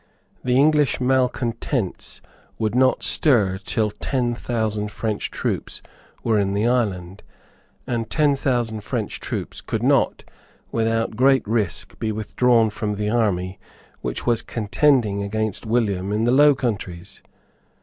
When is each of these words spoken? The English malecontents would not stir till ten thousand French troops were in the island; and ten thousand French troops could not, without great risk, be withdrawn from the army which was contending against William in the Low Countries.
The 0.43 0.57
English 0.57 0.99
malecontents 0.99 2.21
would 2.57 2.73
not 2.73 3.03
stir 3.03 3.59
till 3.63 3.91
ten 3.91 4.33
thousand 4.33 4.91
French 4.91 5.29
troops 5.29 5.83
were 6.23 6.39
in 6.39 6.55
the 6.55 6.65
island; 6.67 7.21
and 7.85 8.09
ten 8.09 8.35
thousand 8.35 8.81
French 8.83 9.19
troops 9.19 9.61
could 9.61 9.83
not, 9.83 10.23
without 10.71 11.15
great 11.15 11.47
risk, 11.47 11.99
be 11.99 12.11
withdrawn 12.11 12.71
from 12.71 12.95
the 12.95 13.11
army 13.11 13.59
which 14.01 14.25
was 14.25 14.41
contending 14.41 15.21
against 15.21 15.67
William 15.67 16.11
in 16.11 16.23
the 16.23 16.31
Low 16.31 16.55
Countries. 16.55 17.21